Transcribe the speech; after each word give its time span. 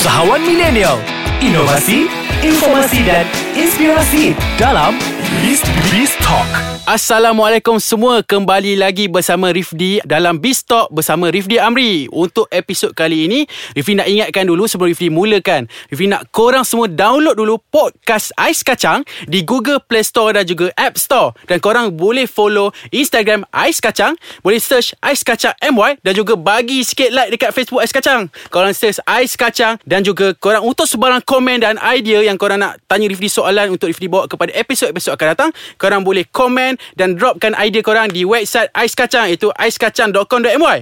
Usahawan 0.00 0.40
milenial, 0.48 0.96
inovasi, 1.44 2.08
informasi 2.40 3.04
dan 3.04 3.28
inspirasi 3.52 4.32
dalam 4.56 4.96
Beast 5.40 5.64
Beast 5.88 6.20
Talk. 6.20 6.44
Assalamualaikum 6.84 7.80
semua. 7.80 8.20
Kembali 8.20 8.76
lagi 8.76 9.08
bersama 9.08 9.48
Rifdi 9.48 10.04
Dalam 10.04 10.36
Biz 10.36 10.68
Talk 10.68 10.92
bersama 10.92 11.32
Rifdi 11.32 11.56
Amri. 11.56 12.12
Untuk 12.12 12.44
episod 12.52 12.92
kali 12.92 13.24
ini 13.24 13.40
Rifdi 13.72 13.96
nak 13.96 14.10
ingatkan 14.10 14.44
dulu 14.44 14.68
sebelum 14.68 14.92
Rifdi 14.92 15.08
mulakan. 15.08 15.64
Rifdi 15.88 16.12
nak 16.12 16.28
korang 16.28 16.60
semua 16.60 16.92
download 16.92 17.40
dulu 17.40 17.56
Podcast 17.72 18.36
Ais 18.36 18.60
Kacang 18.60 19.00
Di 19.24 19.40
Google 19.40 19.80
Play 19.80 20.04
Store 20.04 20.36
dan 20.36 20.44
juga 20.44 20.68
App 20.76 21.00
Store. 21.00 21.32
Dan 21.48 21.62
korang 21.64 21.88
boleh 21.96 22.28
follow 22.28 22.68
Instagram 22.92 23.48
Ais 23.48 23.80
Kacang. 23.80 24.20
Boleh 24.44 24.60
search 24.60 24.92
Ais 25.00 25.24
Kacang 25.24 25.56
MY 25.64 26.04
Dan 26.04 26.12
juga 26.12 26.36
bagi 26.36 26.84
sikit 26.84 27.16
like 27.16 27.32
dekat 27.32 27.56
Facebook 27.56 27.80
Ais 27.80 27.96
Kacang. 27.96 28.28
Korang 28.52 28.76
search 28.76 29.00
Ais 29.08 29.32
Kacang 29.40 29.80
Dan 29.88 30.04
juga 30.04 30.36
korang 30.36 30.68
untuk 30.68 30.84
sebarang 30.84 31.24
komen 31.24 31.64
dan 31.64 31.80
idea 31.80 32.20
Yang 32.20 32.36
korang 32.44 32.60
nak 32.60 32.76
tanya 32.90 33.08
Rifdi 33.08 33.32
soalan 33.32 33.72
Untuk 33.72 33.88
Rifdi 33.88 34.04
bawa 34.04 34.28
kepada 34.28 34.52
episod-episod 34.52 35.14
akan 35.14 35.29
datang 35.32 35.50
Korang 35.78 36.02
boleh 36.02 36.26
komen 36.28 36.76
dan 36.98 37.14
dropkan 37.14 37.54
idea 37.58 37.84
korang 37.84 38.10
di 38.10 38.26
website 38.26 38.68
Ais 38.74 38.92
Kacang 38.92 39.30
iaitu 39.30 39.48
aiskacang.com.my. 39.54 40.78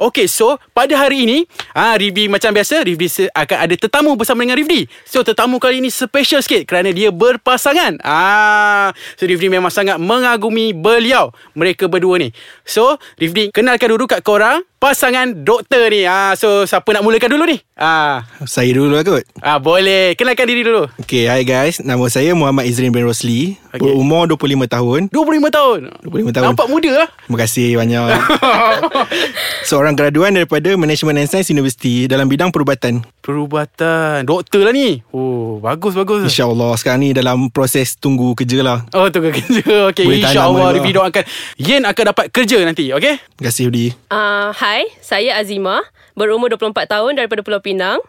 Okay, 0.00 0.26
so 0.26 0.58
pada 0.74 0.92
hari 0.98 1.24
ini, 1.24 1.38
ah 1.76 1.94
ha, 1.94 1.98
Rifdi 1.98 2.26
macam 2.26 2.52
biasa, 2.52 2.84
Rifdi 2.84 3.28
akan 3.32 3.58
ada 3.68 3.74
tetamu 3.76 4.12
bersama 4.18 4.44
dengan 4.44 4.58
Rifdi. 4.58 4.88
So 5.06 5.22
tetamu 5.22 5.62
kali 5.62 5.80
ini 5.80 5.88
special 5.88 6.42
sikit 6.42 6.66
kerana 6.66 6.90
dia 6.90 7.14
berpasangan. 7.14 8.02
Ah, 8.02 8.90
so 9.16 9.24
Rifdi 9.24 9.48
memang 9.48 9.70
sangat 9.70 9.96
mengagumi 9.96 10.74
beliau 10.76 11.30
mereka 11.56 11.86
berdua 11.86 12.18
ni. 12.18 12.34
So, 12.66 12.96
Rifdi 13.20 13.52
kenalkan 13.54 13.92
dulu 13.92 14.10
kat 14.10 14.24
korang 14.24 14.64
pasangan 14.82 15.46
doktor 15.46 15.94
ni. 15.94 16.02
Ah, 16.02 16.34
so 16.34 16.66
siapa 16.66 16.90
nak 16.90 17.06
mulakan 17.06 17.30
dulu 17.30 17.46
ni? 17.46 17.62
Ah, 17.78 18.26
Saya 18.42 18.74
dulu 18.74 18.98
lah 18.98 19.06
kot 19.06 19.22
ah 19.38 19.62
boleh. 19.62 20.18
Kenalkan 20.18 20.42
diri 20.42 20.66
dulu. 20.66 20.90
Okay, 20.98 21.30
hi 21.30 21.42
guys 21.42 21.78
Nama 21.78 22.02
saya 22.06 22.34
Muhammad 22.34 22.66
Izrin 22.66 22.90
bin 22.90 23.06
Rosli 23.06 23.54
Okay. 23.72 23.88
Berumur 23.88 24.28
25 24.28 24.68
tahun 24.68 25.00
25 25.08 25.48
tahun. 25.48 25.78
25 26.04 26.36
tahun 26.36 26.44
Nampak 26.52 26.68
muda 26.68 26.90
lah. 26.92 27.08
Terima 27.24 27.38
kasih 27.40 27.68
banyak 27.72 28.04
Seorang 29.70 29.96
graduan 29.96 30.36
daripada 30.36 30.76
Management 30.76 31.16
and 31.16 31.28
Science 31.30 31.48
University 31.48 32.04
Dalam 32.04 32.28
bidang 32.28 32.52
perubatan 32.52 33.00
Perubatan. 33.22 34.26
Doktor 34.26 34.66
lah 34.66 34.74
ni. 34.74 34.98
Oh 35.14 35.62
Bagus 35.62 35.94
bagus. 35.94 36.26
InsyaAllah 36.26 36.74
Sekarang 36.74 37.06
ni 37.06 37.14
dalam 37.14 37.46
proses 37.54 37.94
tunggu 37.94 38.34
kerja 38.34 38.66
lah. 38.66 38.78
Oh 38.90 39.06
tunggu 39.14 39.30
kerja. 39.30 39.62
Okay 39.94 40.04
InsyaAllah. 40.18 40.74
Rifdi 40.74 40.90
doakan. 40.90 41.22
Yen 41.54 41.86
akan 41.86 42.04
dapat 42.10 42.34
kerja 42.34 42.58
nanti 42.66 42.90
Okay? 42.90 43.22
Terima 43.22 43.46
kasih 43.46 43.70
Udi. 43.70 43.94
Uh, 44.10 44.50
hai, 44.58 44.90
saya 44.98 45.38
Azima, 45.38 45.86
berumur 46.18 46.50
24 46.50 46.90
tahun 46.90 47.14
daripada 47.14 47.46
Pulau 47.46 47.62
Pinang. 47.62 48.02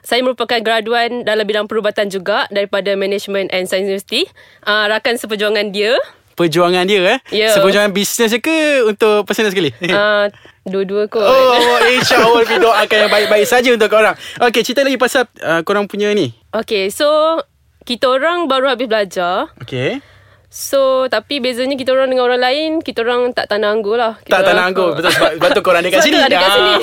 Saya 0.00 0.22
merupakan 0.22 0.62
graduan 0.62 1.26
dalam 1.26 1.44
bidang 1.44 1.66
perubatan 1.66 2.08
juga 2.08 2.46
daripada 2.48 2.94
Management 2.94 3.52
and 3.52 3.66
Science 3.68 3.90
University. 3.90 4.24
Uh, 4.64 4.86
rakan 4.86 5.18
seperjuangan 5.18 5.74
dia. 5.74 5.98
Perjuangan 6.38 6.88
dia 6.88 7.00
eh? 7.04 7.18
Ya. 7.34 7.52
Seperjuangan 7.52 7.92
bisnes 7.92 8.32
je 8.32 8.40
ke 8.40 8.86
Untuk 8.88 9.28
personal 9.28 9.52
sekali? 9.52 9.74
Uh, 9.84 10.30
dua-dua 10.68 11.08
kot. 11.08 11.24
Oh 11.24 11.78
InsyaAllah 11.96 12.44
Rifdi 12.44 12.56
doakan 12.60 12.98
yang 13.06 13.12
baik-baik 13.12 13.46
saja 13.48 13.72
Untuk 13.72 13.88
korang 13.88 14.12
Okay 14.36 14.60
cerita 14.60 14.84
lagi 14.84 15.00
pasal 15.00 15.24
uh, 15.40 15.64
Korang 15.64 15.88
punya 15.88 16.12
ni 16.12 16.36
Okay, 16.52 16.92
so 16.92 17.40
kita 17.88 18.06
orang 18.06 18.44
baru 18.44 18.76
habis 18.76 18.86
belajar. 18.86 19.48
Okay 19.64 20.04
So, 20.50 21.06
tapi 21.06 21.38
bezanya 21.38 21.78
kita 21.78 21.94
orang 21.94 22.10
dengan 22.10 22.26
orang 22.26 22.42
lain, 22.42 22.70
kita 22.82 23.06
orang 23.06 23.30
tak 23.30 23.46
tanah 23.46 23.70
anggur 23.70 23.94
lah. 23.94 24.18
Kita 24.18 24.42
Tak 24.42 24.50
tanah 24.50 24.62
anggur 24.66 24.98
Betul 24.98 25.14
sebab, 25.14 25.30
sebab 25.38 25.48
tu 25.54 25.62
korang 25.62 25.82
dekat 25.86 26.02
Sebab 26.02 26.04
tu 26.04 26.08
sini 26.10 26.18
ada 26.18 26.36
kat 26.36 26.50
sini. 26.50 26.74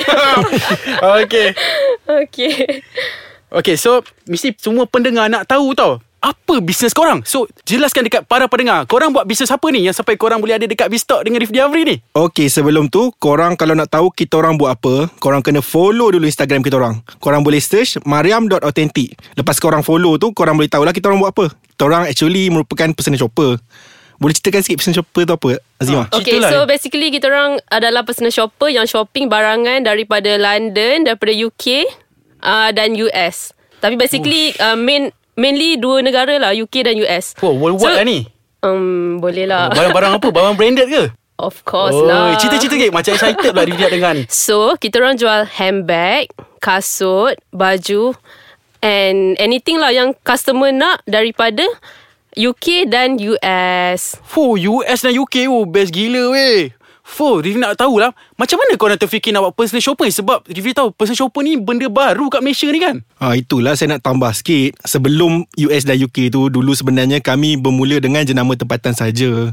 Okay 1.20 1.48
Okay. 2.08 2.54
Okay 3.52 3.76
so 3.76 4.00
Mesti 4.24 4.56
semua 4.56 4.88
pendengar 4.88 5.28
nak 5.28 5.44
tahu 5.44 5.76
tau 5.76 6.00
apa 6.28 6.60
bisnes 6.60 6.92
korang? 6.92 7.24
So, 7.24 7.48
jelaskan 7.64 8.04
dekat 8.04 8.28
para 8.28 8.44
pendengar. 8.52 8.84
Korang 8.84 9.16
buat 9.16 9.24
bisnes 9.24 9.48
apa 9.48 9.64
ni 9.72 9.88
yang 9.88 9.96
sampai 9.96 10.20
korang 10.20 10.44
boleh 10.44 10.60
ada 10.60 10.68
dekat 10.68 10.92
Bistalk 10.92 11.24
dengan 11.24 11.40
Rifdi 11.40 11.58
Amri 11.64 11.82
ni? 11.88 11.96
Okay 12.12 12.52
sebelum 12.52 12.92
tu 12.92 13.14
Korang 13.16 13.54
kalau 13.54 13.72
nak 13.72 13.88
tahu 13.88 14.10
Kita 14.12 14.40
orang 14.42 14.58
buat 14.58 14.76
apa 14.76 15.08
Korang 15.22 15.40
kena 15.40 15.64
follow 15.64 16.12
dulu 16.12 16.26
Instagram 16.26 16.60
kita 16.60 16.76
orang 16.76 17.00
Korang 17.22 17.40
boleh 17.40 17.62
search 17.62 18.00
Mariam.authentic 18.04 19.14
Lepas 19.38 19.56
korang 19.62 19.80
follow 19.86 20.18
tu 20.18 20.34
Korang 20.34 20.58
boleh 20.58 20.68
tahulah 20.68 20.92
Kita 20.92 21.08
orang 21.08 21.22
buat 21.22 21.32
apa 21.32 21.46
Kita 21.52 21.82
orang 21.86 22.02
actually 22.10 22.50
Merupakan 22.52 22.90
personal 22.92 23.20
shopper 23.20 23.56
Boleh 24.18 24.34
ceritakan 24.34 24.60
sikit 24.66 24.76
Personal 24.82 24.96
shopper 25.00 25.22
tu 25.24 25.34
apa 25.34 25.50
Azimah 25.78 26.10
Ah. 26.10 26.18
Okay, 26.18 26.42
so 26.42 26.66
basically 26.66 27.14
kita 27.14 27.30
orang 27.30 27.62
adalah 27.70 28.02
personal 28.02 28.34
shopper 28.34 28.66
yang 28.66 28.84
shopping 28.84 29.30
barangan 29.30 29.86
daripada 29.86 30.34
London, 30.34 31.06
daripada 31.06 31.30
UK 31.30 31.86
uh, 32.42 32.74
dan 32.74 32.98
US. 32.98 33.54
Tapi 33.78 33.94
basically 33.94 34.58
uh, 34.58 34.74
main 34.74 35.14
mainly 35.38 35.78
dua 35.78 36.02
negara 36.02 36.34
lah, 36.42 36.50
UK 36.50 36.82
dan 36.82 36.98
US. 37.06 37.38
Oh, 37.38 37.54
worldwide 37.54 38.02
lah 38.02 38.06
ni. 38.06 38.26
Um, 38.58 39.22
boleh 39.22 39.46
lah. 39.46 39.70
Barang-barang 39.70 40.18
apa? 40.18 40.28
Barang 40.34 40.58
branded 40.58 40.90
ke? 40.90 41.14
Of 41.38 41.62
course 41.62 41.94
oh, 41.94 42.02
lah. 42.02 42.34
cerita-cerita 42.34 42.74
sikit. 42.74 42.90
Macam 42.90 43.14
excited 43.14 43.50
pula 43.54 43.62
Rifdi 43.62 43.82
nak 43.86 43.92
dengar 43.94 44.12
ni. 44.18 44.26
So, 44.34 44.74
kita 44.74 44.98
orang 44.98 45.14
jual 45.14 45.46
handbag, 45.46 46.34
kasut, 46.58 47.38
baju 47.54 48.18
and 48.82 49.38
anything 49.38 49.78
lah 49.78 49.94
yang 49.94 50.18
customer 50.26 50.74
nak 50.74 51.06
daripada 51.06 51.62
UK 52.34 52.90
dan 52.90 53.22
US. 53.22 54.18
Fuh, 54.26 54.58
US 54.58 55.06
dan 55.06 55.14
UK 55.14 55.46
oh, 55.46 55.62
best 55.62 55.94
gila 55.94 56.34
weh. 56.34 56.74
Fuh, 57.08 57.40
Rifdi 57.40 57.56
nak 57.56 57.80
tahulah 57.80 58.12
Macam 58.36 58.60
mana 58.60 58.76
korang 58.76 59.00
terfikir 59.00 59.32
nak 59.32 59.48
buat 59.48 59.54
personal 59.64 59.80
shopper 59.80 60.04
ni 60.04 60.12
Sebab 60.12 60.44
Rifdi 60.44 60.76
tahu 60.76 60.92
personal 60.92 61.24
shopper 61.24 61.40
ni 61.40 61.56
benda 61.56 61.88
baru 61.88 62.28
kat 62.28 62.44
Malaysia 62.44 62.68
ni 62.68 62.84
kan 62.84 63.00
Ah 63.18 63.34
itulah 63.34 63.74
saya 63.74 63.98
nak 63.98 64.06
tambah 64.06 64.30
sikit. 64.30 64.78
Sebelum 64.86 65.42
US 65.66 65.82
dan 65.82 65.98
UK 65.98 66.30
tu 66.30 66.46
dulu 66.46 66.70
sebenarnya 66.70 67.18
kami 67.18 67.58
bermula 67.58 67.98
dengan 67.98 68.22
jenama 68.22 68.54
tempatan 68.54 68.94
saja. 68.94 69.50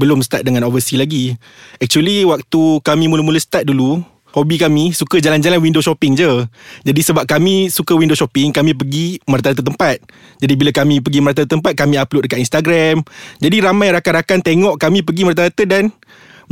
Belum 0.00 0.24
start 0.24 0.48
dengan 0.48 0.64
overseas 0.64 0.96
lagi. 0.96 1.36
Actually 1.76 2.24
waktu 2.24 2.80
kami 2.80 3.12
mula-mula 3.12 3.36
start 3.36 3.68
dulu, 3.68 4.00
hobi 4.32 4.56
kami 4.56 4.96
suka 4.96 5.20
jalan-jalan 5.20 5.60
window 5.60 5.84
shopping 5.84 6.16
je. 6.16 6.48
Jadi 6.88 7.00
sebab 7.04 7.28
kami 7.28 7.68
suka 7.68 7.92
window 7.92 8.16
shopping, 8.16 8.48
kami 8.48 8.72
pergi 8.72 9.20
merata-rata 9.28 9.60
tempat. 9.60 10.00
Jadi 10.40 10.52
bila 10.56 10.72
kami 10.72 11.04
pergi 11.04 11.20
merata-rata 11.20 11.52
tempat, 11.52 11.72
kami 11.76 12.00
upload 12.00 12.24
dekat 12.26 12.40
Instagram. 12.40 13.04
Jadi 13.44 13.56
ramai 13.60 13.92
rakan-rakan 13.92 14.40
tengok 14.40 14.80
kami 14.80 15.04
pergi 15.04 15.22
merata-rata 15.28 15.64
dan 15.68 15.92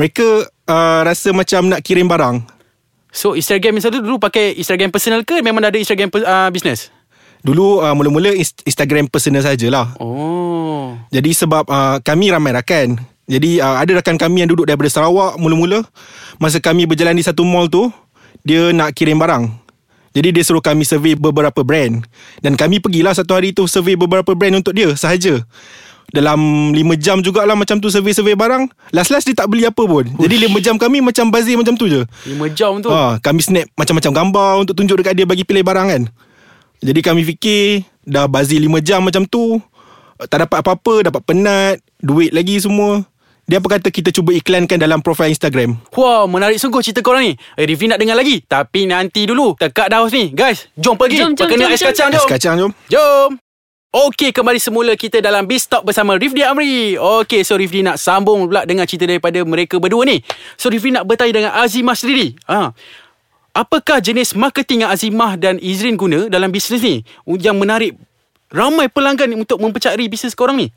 mereka 0.00 0.49
uh, 0.65 1.05
rasa 1.05 1.37
macam 1.37 1.69
nak 1.69 1.84
kirim 1.84 2.09
barang. 2.09 2.41
So 3.12 3.37
Instagram 3.37 3.77
misalnya 3.77 4.00
dulu 4.00 4.16
pakai 4.16 4.56
Instagram 4.56 4.88
personal 4.88 5.27
ke 5.27 5.43
Memang 5.44 5.66
ada 5.66 5.75
Instagram 5.77 6.15
uh, 6.15 6.47
business 6.55 6.94
Dulu 7.43 7.83
uh, 7.83 7.93
mula-mula 7.93 8.31
Inst- 8.33 8.62
Instagram 8.62 9.11
personal 9.11 9.43
sajalah. 9.43 9.99
Oh 9.99 10.94
Jadi 11.12 11.34
sebab 11.34 11.66
uh, 11.66 11.99
kami 12.00 12.31
ramai 12.31 12.55
rakan. 12.55 13.03
Jadi 13.27 13.59
uh, 13.59 13.83
ada 13.83 13.99
rakan 13.99 14.16
kami 14.16 14.47
yang 14.47 14.50
duduk 14.55 14.71
daripada 14.71 14.87
Sarawak 14.91 15.37
mula-mula. 15.43 15.83
Masa 16.38 16.62
kami 16.62 16.87
berjalan 16.87 17.19
di 17.19 17.25
satu 17.27 17.43
mall 17.43 17.67
tu, 17.67 17.91
dia 18.47 18.71
nak 18.71 18.94
kirim 18.94 19.19
barang. 19.19 19.50
Jadi 20.11 20.34
dia 20.34 20.43
suruh 20.43 20.62
kami 20.62 20.82
survey 20.82 21.15
beberapa 21.15 21.62
brand. 21.62 22.03
Dan 22.43 22.59
kami 22.59 22.82
pergilah 22.82 23.15
satu 23.15 23.38
hari 23.38 23.55
tu 23.55 23.71
survey 23.71 23.94
beberapa 23.94 24.34
brand 24.34 24.59
untuk 24.59 24.75
dia 24.75 24.91
sahaja. 24.99 25.47
Dalam 26.10 26.38
5 26.75 26.81
jam 26.98 27.22
jugalah 27.22 27.54
macam 27.54 27.78
tu 27.78 27.87
survey-survey 27.87 28.34
barang. 28.34 28.66
Last-last 28.91 29.31
dia 29.31 29.34
tak 29.34 29.47
beli 29.47 29.62
apa 29.62 29.78
pun. 29.78 30.03
Jadi 30.19 30.50
5 30.50 30.59
jam 30.59 30.75
kami 30.75 30.98
macam 30.98 31.31
bazir 31.31 31.54
macam 31.54 31.75
tu 31.75 31.87
je. 31.87 32.03
5 32.26 32.34
jam 32.50 32.82
tu 32.82 32.91
Ha, 32.91 33.19
kami 33.19 33.41
snap 33.41 33.71
macam-macam 33.75 34.10
gambar 34.12 34.53
untuk 34.60 34.75
tunjuk 34.75 34.99
dekat 34.99 35.15
dia 35.15 35.26
bagi 35.26 35.47
pilih 35.47 35.62
barang 35.62 35.87
kan. 35.87 36.03
Jadi 36.81 37.00
kami 37.00 37.22
fikir 37.25 37.87
dah 38.03 38.26
bazir 38.26 38.59
5 38.59 38.66
jam 38.81 39.00
macam 39.00 39.22
tu, 39.22 39.62
tak 40.26 40.49
dapat 40.49 40.59
apa-apa, 40.60 41.06
dapat 41.06 41.22
penat, 41.22 41.76
duit 41.99 42.34
lagi 42.34 42.59
semua. 42.59 43.06
Dia 43.44 43.59
apa 43.59 43.66
kata 43.66 43.91
kita 43.91 44.15
cuba 44.15 44.31
iklankan 44.31 44.78
dalam 44.78 45.03
profil 45.03 45.26
Instagram. 45.26 45.75
Wah 45.99 46.22
menarik 46.31 46.62
sungguh 46.62 46.87
cerita 46.87 47.03
korang 47.03 47.26
ni 47.26 47.34
Eh 47.59 47.66
Rifdi 47.66 47.91
nak 47.91 47.99
dengar 47.99 48.15
lagi 48.15 48.47
Tapi 48.47 48.87
nanti 48.87 49.26
dulu 49.26 49.59
Tekak 49.59 49.91
dah 49.91 50.06
house 50.06 50.15
ni 50.15 50.31
Guys 50.31 50.70
Jom 50.78 50.94
pergi 50.94 51.19
Jom, 51.19 51.34
jom, 51.34 51.50
Perkena 51.50 51.67
jom, 51.67 51.75
ais 51.75 51.82
jom. 51.82 51.90
kacang 51.90 52.08
Ais 52.08 52.23
jom 52.23 52.31
kacang 52.31 52.55
jom. 52.62 52.70
Jom 52.87 53.31
Okey, 53.90 54.31
kembali 54.31 54.62
semula 54.62 54.94
kita 54.94 55.19
dalam 55.19 55.42
Biz 55.50 55.66
Talk 55.66 55.82
bersama 55.82 56.14
Rifdi 56.14 56.46
Amri. 56.46 56.94
Okey, 56.94 57.42
so 57.42 57.58
Rifdi 57.58 57.82
nak 57.82 57.98
sambung 57.98 58.46
pula 58.46 58.62
dengan 58.62 58.87
cerita 58.87 59.02
daripada 59.02 59.42
mereka 59.42 59.82
berdua 59.82 60.06
ni. 60.06 60.22
So 60.54 60.70
Rifdi 60.70 60.94
nak 60.94 61.10
bertanya 61.10 61.42
dengan 61.42 61.52
Azimah 61.58 61.98
sendiri. 61.98 62.38
Ha. 62.46 62.70
Apakah 63.50 63.98
jenis 63.98 64.38
marketing 64.38 64.87
yang 64.87 64.94
Azimah 64.94 65.34
dan 65.34 65.58
Izrin 65.58 65.98
guna 65.98 66.31
dalam 66.31 66.54
bisnes 66.54 66.78
ni 66.87 67.02
yang 67.42 67.58
menarik 67.58 67.98
ramai 68.54 68.87
pelanggan 68.87 69.34
untuk 69.34 69.58
mempercayai 69.58 70.06
bisnes 70.06 70.38
korang 70.38 70.54
ni? 70.54 70.70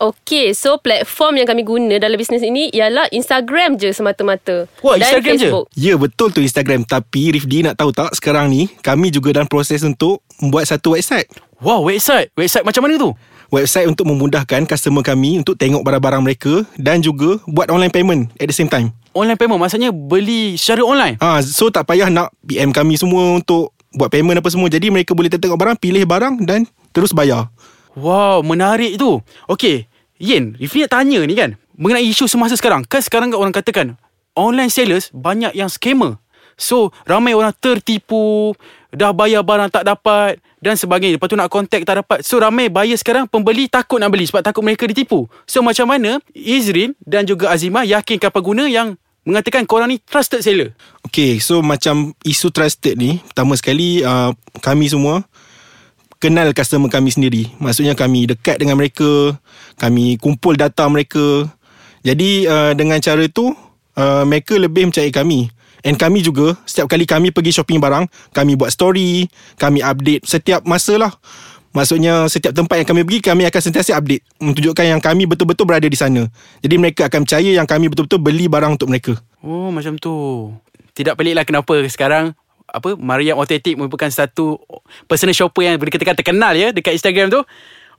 Okay, 0.00 0.56
so 0.56 0.80
platform 0.80 1.36
yang 1.36 1.44
kami 1.44 1.60
guna 1.60 2.00
dalam 2.00 2.16
bisnes 2.16 2.40
ini 2.40 2.72
ialah 2.72 3.12
Instagram 3.12 3.76
je 3.76 3.92
semata-mata. 3.92 4.64
Wah, 4.80 4.96
Dan 4.96 5.04
Instagram 5.04 5.34
je? 5.36 5.40
Facebook. 5.44 5.64
Ya 5.76 5.94
betul 6.00 6.32
tu 6.32 6.40
Instagram 6.40 6.88
Tapi 6.88 7.36
Rifdi 7.36 7.60
nak 7.60 7.76
tahu 7.76 7.92
tak 7.92 8.16
Sekarang 8.16 8.48
ni 8.48 8.72
Kami 8.80 9.12
juga 9.12 9.36
dalam 9.36 9.44
proses 9.44 9.84
untuk 9.84 10.24
Membuat 10.40 10.64
satu 10.64 10.96
website 10.96 11.28
Wow, 11.60 11.84
website. 11.84 12.32
Website 12.32 12.64
macam 12.64 12.88
mana 12.88 12.96
tu? 12.96 13.12
Website 13.52 13.84
untuk 13.84 14.08
memudahkan 14.08 14.64
Customer 14.64 15.04
kami 15.04 15.36
Untuk 15.36 15.60
tengok 15.60 15.84
barang-barang 15.84 16.24
mereka 16.24 16.64
Dan 16.74 17.04
juga 17.04 17.36
Buat 17.44 17.68
online 17.68 17.92
payment 17.92 18.32
At 18.40 18.48
the 18.48 18.56
same 18.56 18.72
time 18.72 18.96
Online 19.12 19.36
payment 19.36 19.60
maksudnya 19.60 19.92
beli 19.92 20.56
secara 20.56 20.80
online. 20.80 21.20
Ah, 21.20 21.44
So 21.44 21.68
tak 21.68 21.84
payah 21.84 22.08
nak 22.08 22.32
PM 22.40 22.72
kami 22.72 22.96
semua 22.96 23.36
Untuk 23.36 23.76
buat 23.90 24.06
payment 24.06 24.38
apa 24.38 24.46
semua. 24.46 24.70
Jadi 24.70 24.86
mereka 24.86 25.18
boleh 25.18 25.26
tengok 25.26 25.58
barang, 25.58 25.76
pilih 25.78 26.06
barang 26.06 26.46
dan 26.46 26.62
terus 26.94 27.10
bayar. 27.10 27.50
Wow, 27.98 28.46
menarik 28.46 28.94
tu. 28.94 29.18
Okey, 29.50 29.89
Yin, 30.20 30.52
Rifni 30.60 30.84
nak 30.84 30.92
tanya 31.00 31.24
ni 31.24 31.32
kan, 31.32 31.56
mengenai 31.80 32.04
isu 32.04 32.28
semasa 32.28 32.52
sekarang. 32.52 32.84
Kan 32.84 33.00
sekarang 33.00 33.32
kan 33.32 33.40
orang 33.40 33.56
katakan, 33.56 33.96
online 34.36 34.68
sellers 34.68 35.08
banyak 35.16 35.56
yang 35.56 35.72
scammer. 35.72 36.20
So, 36.60 36.92
ramai 37.08 37.32
orang 37.32 37.56
tertipu, 37.56 38.52
dah 38.92 39.16
bayar 39.16 39.40
barang 39.40 39.72
tak 39.72 39.88
dapat 39.88 40.36
dan 40.60 40.76
sebagainya. 40.76 41.16
Lepas 41.16 41.32
tu 41.32 41.40
nak 41.40 41.48
contact 41.48 41.88
tak 41.88 42.04
dapat. 42.04 42.20
So, 42.20 42.36
ramai 42.36 42.68
buyer 42.68 43.00
sekarang, 43.00 43.32
pembeli 43.32 43.72
takut 43.72 43.96
nak 43.96 44.12
beli 44.12 44.28
sebab 44.28 44.44
takut 44.44 44.60
mereka 44.60 44.84
ditipu. 44.84 45.24
So, 45.48 45.64
macam 45.64 45.88
mana 45.88 46.20
Izrin 46.36 46.92
dan 47.00 47.24
juga 47.24 47.48
Azimah 47.48 47.88
yakinkan 47.88 48.28
pengguna 48.28 48.68
yang 48.68 49.00
mengatakan 49.24 49.64
korang 49.64 49.88
ni 49.88 50.04
trusted 50.04 50.44
seller? 50.44 50.76
Okay, 51.08 51.40
so 51.40 51.64
macam 51.64 52.12
isu 52.28 52.52
trusted 52.52 53.00
ni, 53.00 53.24
pertama 53.24 53.56
sekali 53.56 54.04
uh, 54.04 54.36
kami 54.60 54.92
semua 54.92 55.24
kenal 56.20 56.52
customer 56.52 56.92
kami 56.92 57.10
sendiri. 57.10 57.48
Maksudnya 57.58 57.96
kami 57.96 58.28
dekat 58.28 58.60
dengan 58.60 58.76
mereka, 58.76 59.34
kami 59.80 60.20
kumpul 60.20 60.54
data 60.54 60.86
mereka. 60.86 61.48
Jadi 62.04 62.46
uh, 62.46 62.76
dengan 62.76 63.00
cara 63.00 63.24
tu, 63.26 63.50
uh, 63.96 64.22
mereka 64.28 64.54
lebih 64.60 64.92
percaya 64.92 65.08
kami. 65.10 65.48
And 65.80 65.96
kami 65.96 66.20
juga, 66.20 66.60
setiap 66.68 66.92
kali 66.92 67.08
kami 67.08 67.32
pergi 67.32 67.56
shopping 67.56 67.80
barang, 67.80 68.04
kami 68.36 68.52
buat 68.52 68.68
story, 68.68 69.32
kami 69.56 69.80
update 69.80 70.28
setiap 70.28 70.60
masa 70.68 71.00
lah. 71.00 71.12
Maksudnya 71.70 72.26
setiap 72.26 72.50
tempat 72.50 72.82
yang 72.82 72.88
kami 72.90 73.06
pergi 73.06 73.30
Kami 73.30 73.46
akan 73.46 73.62
sentiasa 73.62 73.94
update 73.94 74.26
Menunjukkan 74.42 74.90
yang 74.90 74.98
kami 74.98 75.22
betul-betul 75.30 75.70
berada 75.70 75.86
di 75.86 75.94
sana 75.94 76.26
Jadi 76.66 76.74
mereka 76.82 77.06
akan 77.06 77.22
percaya 77.22 77.46
Yang 77.46 77.68
kami 77.70 77.86
betul-betul 77.86 78.18
beli 78.18 78.50
barang 78.50 78.74
untuk 78.74 78.90
mereka 78.90 79.14
Oh, 79.38 79.70
macam 79.70 79.94
tu. 79.94 80.50
Tidak 80.98 81.14
peliklah 81.14 81.46
kenapa 81.46 81.78
sekarang 81.86 82.34
apa 82.70 82.94
Mariam 82.98 83.38
Authentic 83.38 83.74
merupakan 83.74 84.10
satu 84.10 84.62
personal 85.06 85.36
shopper 85.36 85.66
yang 85.66 85.78
boleh 85.78 85.92
katakan 85.92 86.16
terkenal 86.18 86.52
ya 86.54 86.74
dekat 86.74 86.96
Instagram 86.96 87.30
tu. 87.30 87.42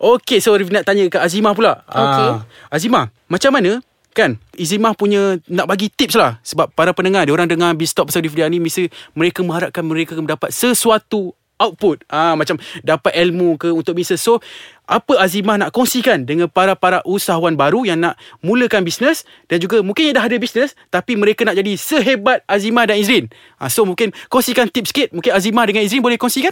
Okey, 0.01 0.41
so 0.41 0.57
nak 0.57 0.81
tanya 0.81 1.05
ke 1.05 1.21
Azimah 1.21 1.53
pula. 1.53 1.85
Okey. 1.85 2.29
Ah, 2.33 2.41
Azimah, 2.73 3.13
macam 3.29 3.53
mana 3.53 3.85
kan 4.11 4.35
Izimah 4.55 4.93
punya 4.93 5.39
nak 5.47 5.71
bagi 5.71 5.87
tips 5.87 6.19
lah 6.19 6.37
sebab 6.43 6.71
para 6.75 6.91
pendengar 6.91 7.23
dia 7.23 7.33
orang 7.33 7.47
dengar 7.47 7.71
Bistop 7.79 8.11
pasal 8.11 8.27
Rifdia 8.27 8.47
ni 8.51 8.59
mesti 8.59 8.91
mereka 9.15 9.39
mengharapkan 9.41 9.83
mereka 9.87 10.19
mendapat 10.19 10.51
sesuatu 10.51 11.31
output 11.61 12.03
ah 12.11 12.35
macam 12.35 12.59
dapat 12.83 13.13
ilmu 13.15 13.55
ke 13.55 13.69
untuk 13.71 13.95
bisnes 13.95 14.19
so 14.19 14.43
apa 14.89 15.15
Azimah 15.21 15.55
nak 15.55 15.71
kongsikan 15.71 16.27
dengan 16.27 16.51
para-para 16.51 16.99
usahawan 17.07 17.55
baru 17.55 17.87
yang 17.87 18.03
nak 18.03 18.19
mulakan 18.43 18.83
bisnes 18.83 19.23
dan 19.47 19.63
juga 19.63 19.79
mungkin 19.79 20.11
yang 20.11 20.19
dah 20.19 20.25
ada 20.27 20.35
bisnes 20.35 20.75
tapi 20.91 21.15
mereka 21.15 21.47
nak 21.47 21.55
jadi 21.55 21.77
sehebat 21.79 22.43
Azimah 22.49 22.89
dan 22.89 22.99
Izrin 22.99 23.31
ah, 23.61 23.71
so 23.71 23.87
mungkin 23.87 24.11
kongsikan 24.27 24.67
tips 24.67 24.91
sikit 24.91 25.07
mungkin 25.15 25.31
Azimah 25.31 25.63
dengan 25.69 25.87
Izrin 25.87 26.03
boleh 26.03 26.19
kongsikan 26.19 26.51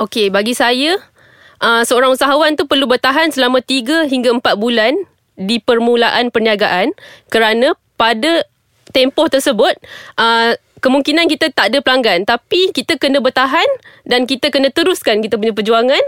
Okey, 0.00 0.32
bagi 0.32 0.56
saya 0.56 0.96
uh, 1.62 1.82
seorang 1.84 2.12
usahawan 2.12 2.56
tu 2.56 2.64
perlu 2.64 2.88
bertahan 2.88 3.30
selama 3.30 3.60
3 3.60 4.08
hingga 4.08 4.32
4 4.36 4.56
bulan 4.56 4.92
di 5.36 5.60
permulaan 5.60 6.28
perniagaan 6.28 6.92
kerana 7.32 7.72
pada 7.96 8.44
tempoh 8.92 9.30
tersebut 9.30 9.72
uh, 10.20 10.52
kemungkinan 10.82 11.30
kita 11.30 11.54
tak 11.54 11.72
ada 11.72 11.78
pelanggan. 11.80 12.26
Tapi 12.26 12.74
kita 12.74 12.98
kena 12.98 13.22
bertahan 13.22 13.66
dan 14.04 14.26
kita 14.26 14.50
kena 14.50 14.68
teruskan 14.74 15.22
kita 15.22 15.38
punya 15.38 15.54
perjuangan. 15.54 16.02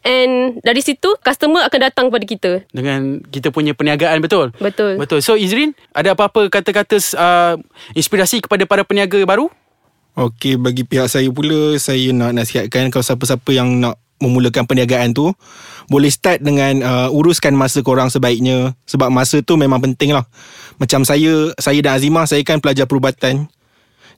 And 0.00 0.64
dari 0.64 0.80
situ 0.80 1.12
customer 1.20 1.60
akan 1.68 1.80
datang 1.92 2.08
kepada 2.08 2.24
kita. 2.24 2.52
dengan 2.72 3.20
kita 3.20 3.52
punya 3.52 3.76
perniagaan 3.76 4.24
betul? 4.24 4.48
Betul. 4.56 4.96
betul. 4.96 5.20
So 5.20 5.36
Izrin 5.36 5.76
ada 5.92 6.16
apa-apa 6.16 6.48
kata-kata 6.48 6.96
uh, 7.20 7.60
inspirasi 7.92 8.40
kepada 8.40 8.64
para 8.64 8.80
peniaga 8.80 9.20
baru 9.28 9.52
Okey, 10.20 10.60
bagi 10.60 10.84
pihak 10.84 11.08
saya 11.08 11.32
pula, 11.32 11.80
saya 11.80 12.12
nak 12.12 12.36
nasihatkan 12.36 12.92
kalau 12.92 13.00
siapa-siapa 13.00 13.56
yang 13.56 13.80
nak 13.80 13.96
memulakan 14.20 14.68
perniagaan 14.68 15.16
tu, 15.16 15.32
boleh 15.88 16.12
start 16.12 16.44
dengan 16.44 16.84
uh, 16.84 17.08
uruskan 17.08 17.56
masa 17.56 17.80
korang 17.80 18.12
sebaiknya. 18.12 18.76
Sebab 18.84 19.08
masa 19.08 19.40
tu 19.40 19.56
memang 19.56 19.80
penting 19.80 20.12
lah. 20.12 20.28
Macam 20.76 21.08
saya, 21.08 21.56
saya 21.56 21.80
dan 21.80 21.96
Azimah, 21.96 22.28
saya 22.28 22.44
kan 22.44 22.60
pelajar 22.60 22.84
perubatan. 22.84 23.48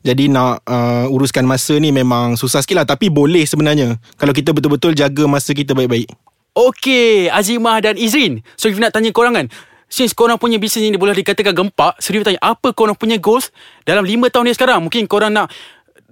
Jadi 0.02 0.26
nak 0.26 0.66
uh, 0.66 1.06
uruskan 1.06 1.46
masa 1.46 1.78
ni 1.78 1.94
memang 1.94 2.34
susah 2.34 2.66
sikit 2.66 2.82
lah. 2.82 2.86
Tapi 2.90 3.06
boleh 3.06 3.46
sebenarnya. 3.46 3.94
Kalau 4.18 4.34
kita 4.34 4.50
betul-betul 4.50 4.98
jaga 4.98 5.30
masa 5.30 5.54
kita 5.54 5.70
baik-baik. 5.70 6.10
Okey, 6.58 7.30
Azimah 7.30 7.78
dan 7.78 7.94
Izrin. 7.94 8.42
So, 8.58 8.66
if 8.66 8.74
nak 8.82 8.90
tanya 8.90 9.14
korang 9.14 9.38
kan, 9.38 9.46
since 9.92 10.16
korang 10.16 10.40
punya 10.40 10.56
bisnes 10.56 10.82
ni 10.82 10.98
boleh 10.98 11.12
dikatakan 11.14 11.52
gempak, 11.52 12.00
so 12.02 12.10
Rif 12.10 12.24
tanya, 12.24 12.42
apa 12.42 12.72
korang 12.72 12.98
punya 12.98 13.20
goals 13.22 13.52
dalam 13.84 14.02
5 14.02 14.32
tahun 14.32 14.44
ni 14.48 14.52
sekarang? 14.56 14.80
Mungkin 14.82 15.04
korang 15.04 15.30
nak 15.30 15.52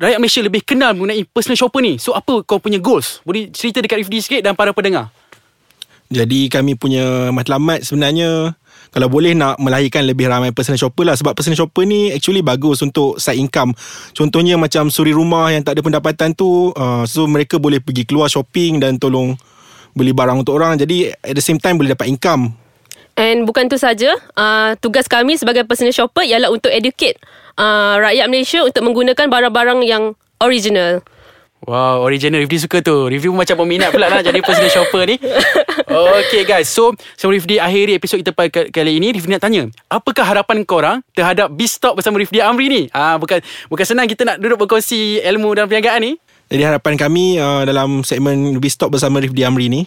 rakyat 0.00 0.18
Malaysia 0.18 0.40
lebih 0.40 0.62
kenal 0.64 0.96
mengenai 0.96 1.28
personal 1.28 1.60
shopper 1.60 1.84
ni. 1.84 2.00
So, 2.00 2.16
apa 2.16 2.40
korang 2.42 2.64
punya 2.64 2.80
goals? 2.80 3.20
Boleh 3.22 3.52
cerita 3.52 3.84
dekat 3.84 4.00
Rifdi 4.00 4.18
sikit 4.24 4.40
dan 4.40 4.56
para 4.56 4.72
pendengar. 4.72 5.12
Jadi 6.10 6.50
kami 6.50 6.74
punya 6.74 7.30
matlamat 7.30 7.86
sebenarnya 7.86 8.58
kalau 8.90 9.06
boleh 9.06 9.30
nak 9.38 9.62
melahirkan 9.62 10.02
lebih 10.02 10.26
ramai 10.26 10.50
personal 10.50 10.74
shopper 10.74 11.06
lah 11.06 11.14
sebab 11.14 11.38
personal 11.38 11.54
shopper 11.54 11.86
ni 11.86 12.10
actually 12.10 12.42
bagus 12.42 12.82
untuk 12.82 13.22
side 13.22 13.38
income. 13.38 13.70
Contohnya 14.10 14.58
macam 14.58 14.90
suri 14.90 15.14
rumah 15.14 15.54
yang 15.54 15.62
tak 15.62 15.78
ada 15.78 15.86
pendapatan 15.86 16.34
tu 16.34 16.74
uh, 16.74 17.06
so 17.06 17.30
mereka 17.30 17.62
boleh 17.62 17.78
pergi 17.78 18.02
keluar 18.02 18.26
shopping 18.26 18.82
dan 18.82 18.98
tolong 18.98 19.38
beli 19.94 20.10
barang 20.10 20.42
untuk 20.42 20.58
orang 20.58 20.78
jadi 20.78 21.14
at 21.22 21.34
the 21.38 21.42
same 21.42 21.62
time 21.62 21.78
boleh 21.78 21.94
dapat 21.94 22.10
income. 22.10 22.50
And 23.20 23.44
bukan 23.44 23.68
tu 23.68 23.76
saja, 23.76 24.16
uh, 24.32 24.72
tugas 24.80 25.04
kami 25.04 25.36
sebagai 25.36 25.68
personal 25.68 25.92
shopper 25.92 26.24
ialah 26.24 26.48
untuk 26.48 26.72
educate 26.72 27.20
uh, 27.60 28.00
rakyat 28.00 28.32
Malaysia 28.32 28.64
untuk 28.64 28.80
menggunakan 28.80 29.28
barang-barang 29.28 29.84
yang 29.84 30.16
original. 30.40 31.04
Wow, 31.68 32.00
original 32.08 32.40
Rifdi 32.40 32.64
suka 32.64 32.80
tu. 32.80 33.12
Rifdi 33.12 33.28
pun 33.28 33.36
macam 33.36 33.60
peminat 33.60 33.92
pula 33.92 34.08
lah 34.08 34.24
jadi 34.24 34.40
personal 34.40 34.72
shopper 34.72 35.04
ni. 35.04 35.20
Okay 35.84 36.48
guys, 36.48 36.72
so 36.72 36.96
sebelum 37.20 37.36
Rifdi 37.36 37.60
akhiri 37.60 38.00
episod 38.00 38.16
kita 38.16 38.32
pada 38.32 38.64
kali 38.72 38.96
ini, 38.96 39.12
Rifdi 39.12 39.36
nak 39.36 39.44
tanya, 39.44 39.68
apakah 39.92 40.24
harapan 40.24 40.64
korang 40.64 41.04
terhadap 41.12 41.52
Biztalk 41.52 42.00
bersama 42.00 42.16
Rifdi 42.16 42.40
Amri 42.40 42.72
ni? 42.72 42.82
Ah 42.96 43.20
bukan 43.20 43.44
bukan 43.68 43.84
senang 43.84 44.08
kita 44.08 44.24
nak 44.24 44.40
duduk 44.40 44.64
berkongsi 44.64 45.20
ilmu 45.20 45.52
dan 45.52 45.68
perniagaan 45.68 46.00
ni. 46.00 46.12
Jadi 46.48 46.64
harapan 46.64 46.96
kami 46.96 47.36
uh, 47.36 47.68
dalam 47.68 48.00
segmen 48.08 48.56
Lebih 48.56 48.72
Stop 48.72 48.96
bersama 48.96 49.20
Rifdi 49.20 49.44
Amri 49.44 49.68
ni 49.68 49.84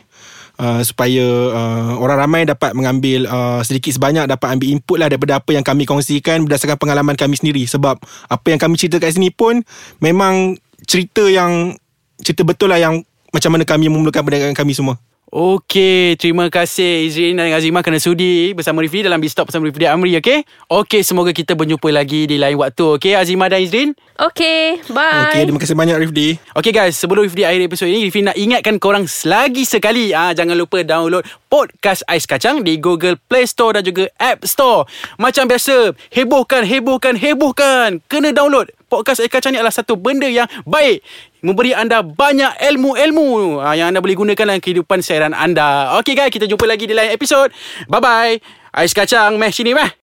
uh, 0.60 0.82
supaya 0.86 1.26
uh, 1.54 1.94
orang 1.98 2.18
ramai 2.28 2.42
dapat 2.46 2.76
mengambil 2.78 3.26
uh, 3.30 3.62
sedikit 3.66 3.96
sebanyak 3.96 4.28
dapat 4.30 4.58
ambil 4.58 4.68
input 4.70 4.98
lah 5.00 5.08
daripada 5.10 5.40
apa 5.42 5.52
yang 5.56 5.66
kami 5.66 5.88
kongsikan 5.88 6.46
berdasarkan 6.46 6.78
pengalaman 6.78 7.16
kami 7.18 7.38
sendiri 7.38 7.64
sebab 7.66 7.98
apa 8.30 8.48
yang 8.50 8.60
kami 8.60 8.76
cerita 8.78 9.02
kat 9.02 9.16
sini 9.16 9.34
pun 9.34 9.62
memang 10.04 10.58
cerita 10.86 11.26
yang 11.30 11.74
cerita 12.22 12.46
betul 12.46 12.70
lah 12.70 12.80
yang 12.80 13.02
macam 13.34 13.50
mana 13.50 13.66
kami 13.66 13.90
memulakan 13.90 14.22
perniagaan 14.22 14.56
kami 14.58 14.78
semua. 14.78 15.02
Okey, 15.32 16.20
terima 16.20 16.52
kasih 16.52 17.08
Izrin 17.08 17.40
dan 17.40 17.50
Azimah 17.56 17.80
kerana 17.80 17.98
sudi 17.98 18.52
bersama 18.52 18.84
Rifdi 18.84 19.08
dalam 19.08 19.18
Biztalk 19.24 19.50
bersama 19.50 19.66
Rifdi 19.66 19.88
Amri, 19.88 20.14
okey? 20.20 20.44
Okey, 20.68 21.02
semoga 21.02 21.32
kita 21.32 21.56
berjumpa 21.56 21.90
lagi 21.90 22.28
di 22.28 22.36
lain 22.36 22.60
waktu, 22.60 23.00
okey 23.00 23.16
Azimah 23.16 23.48
dan 23.50 23.64
Izrin? 23.64 23.98
Okay, 24.14 24.78
bye. 24.94 25.32
Okay, 25.32 25.50
terima 25.50 25.58
kasih 25.58 25.74
banyak 25.74 25.98
Rifdi. 26.06 26.38
Okay 26.54 26.70
guys, 26.70 27.00
sebelum 27.00 27.26
Rifdi 27.26 27.48
akhir 27.48 27.66
episod 27.66 27.90
ini, 27.90 28.06
Rifdi 28.12 28.22
nak 28.30 28.38
ingatkan 28.38 28.78
korang 28.78 29.10
lagi 29.26 29.64
sekali. 29.66 30.14
Ah, 30.14 30.38
jangan 30.38 30.54
lupa 30.54 30.86
download 30.86 31.26
podcast 31.50 32.06
Ais 32.06 32.30
Kacang 32.30 32.62
di 32.62 32.78
Google 32.78 33.18
Play 33.18 33.50
Store 33.50 33.74
dan 33.74 33.82
juga 33.82 34.14
App 34.22 34.46
Store. 34.46 34.86
Macam 35.18 35.50
biasa, 35.50 35.98
hebohkan, 36.14 36.62
hebohkan, 36.62 37.18
hebohkan. 37.18 38.06
Kena 38.06 38.30
download. 38.30 38.70
Podcast 38.86 39.18
Ais 39.18 39.34
Kacang 39.34 39.50
ni 39.50 39.58
adalah 39.58 39.74
satu 39.74 39.98
benda 39.98 40.30
yang 40.30 40.46
baik. 40.62 41.02
Memberi 41.44 41.76
anda 41.76 42.00
banyak 42.00 42.56
ilmu-ilmu 42.56 43.60
ah, 43.60 43.76
yang 43.76 43.92
anda 43.92 44.00
boleh 44.00 44.16
gunakan 44.16 44.48
dalam 44.48 44.64
kehidupan 44.64 45.04
seharian 45.04 45.36
anda. 45.36 45.92
Okay 46.00 46.16
guys, 46.16 46.32
kita 46.32 46.48
jumpa 46.48 46.64
lagi 46.64 46.88
di 46.88 46.96
lain 46.96 47.12
episod. 47.12 47.52
Bye-bye. 47.92 48.40
Ais 48.74 48.96
Kacang, 48.96 49.38
meh 49.38 49.54
sini 49.54 49.78
meh. 49.78 49.94